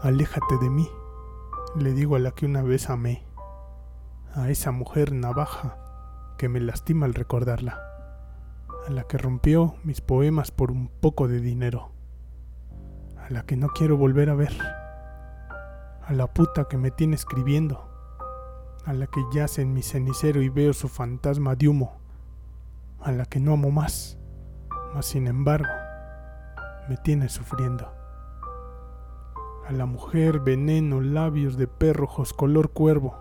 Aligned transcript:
Aléjate 0.00 0.58
de 0.58 0.70
mí, 0.70 0.88
le 1.74 1.92
digo 1.92 2.14
a 2.14 2.20
la 2.20 2.30
que 2.30 2.46
una 2.46 2.62
vez 2.62 2.88
amé, 2.88 3.24
a 4.32 4.48
esa 4.48 4.70
mujer 4.70 5.12
navaja 5.12 5.76
que 6.38 6.48
me 6.48 6.60
lastima 6.60 7.04
al 7.04 7.14
recordarla, 7.14 7.82
a 8.86 8.92
la 8.92 9.02
que 9.08 9.18
rompió 9.18 9.74
mis 9.82 10.00
poemas 10.00 10.52
por 10.52 10.70
un 10.70 10.86
poco 10.86 11.26
de 11.26 11.40
dinero, 11.40 11.90
a 13.16 13.28
la 13.30 13.42
que 13.42 13.56
no 13.56 13.70
quiero 13.70 13.96
volver 13.96 14.30
a 14.30 14.36
ver, 14.36 14.56
a 16.06 16.12
la 16.12 16.28
puta 16.28 16.66
que 16.68 16.76
me 16.76 16.92
tiene 16.92 17.16
escribiendo, 17.16 17.90
a 18.84 18.92
la 18.92 19.08
que 19.08 19.20
yace 19.32 19.62
en 19.62 19.72
mi 19.72 19.82
cenicero 19.82 20.42
y 20.42 20.48
veo 20.48 20.74
su 20.74 20.88
fantasma 20.88 21.56
de 21.56 21.66
humo, 21.66 21.98
a 23.00 23.10
la 23.10 23.26
que 23.26 23.40
no 23.40 23.54
amo 23.54 23.72
más, 23.72 24.16
mas 24.94 25.06
sin 25.06 25.26
embargo 25.26 25.72
me 26.88 26.96
tiene 26.98 27.28
sufriendo 27.28 27.97
a 29.68 29.72
la 29.72 29.84
mujer 29.84 30.40
veneno, 30.40 31.02
labios 31.02 31.58
de 31.58 31.66
perrojos 31.66 32.32
color 32.32 32.70
cuervo, 32.70 33.18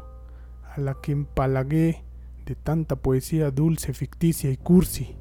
a 0.73 0.79
la 0.79 0.93
que 0.93 1.11
empalagué 1.11 2.05
de 2.45 2.55
tanta 2.55 2.95
poesía 2.95 3.51
dulce, 3.51 3.93
ficticia 3.93 4.49
y 4.49 4.55
cursi, 4.55 5.17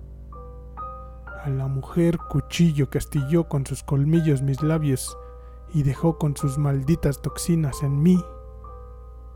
a 1.43 1.51
la 1.51 1.67
mujer 1.67 2.19
cuchillo 2.31 2.91
que 2.91 2.99
astilló 2.99 3.49
con 3.49 3.67
sus 3.67 3.83
colmillos 3.83 4.43
mis 4.43 4.63
labios 4.63 5.19
y 5.75 5.83
dejó 5.83 6.17
con 6.17 6.37
sus 6.37 6.59
malditas 6.59 7.21
toxinas 7.21 7.83
en 7.83 8.01
mí, 8.01 8.25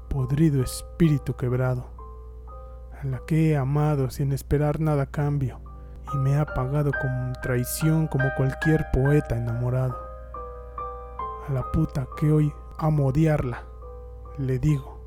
podrido 0.09 0.63
espíritu 0.63 1.35
quebrado, 1.35 1.91
a 3.03 3.05
la 3.05 3.19
que 3.27 3.51
he 3.51 3.57
amado 3.57 4.11
sin 4.11 4.31
esperar 4.31 4.79
nada 4.79 5.07
cambio 5.07 5.59
y 6.15 6.19
me 6.19 6.37
ha 6.37 6.47
pagado 6.47 6.93
con 6.93 7.33
traición 7.43 8.07
como 8.07 8.27
cualquier 8.37 8.87
poeta 8.93 9.37
enamorado 9.37 10.10
la 11.53 11.71
puta 11.73 12.07
que 12.19 12.33
hoy 12.33 12.53
amo 12.79 13.07
odiarla, 13.07 13.65
le 14.39 14.59
digo 14.59 15.01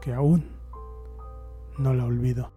que 0.00 0.12
aún 0.12 0.50
no 1.78 1.94
la 1.94 2.04
olvido. 2.04 2.50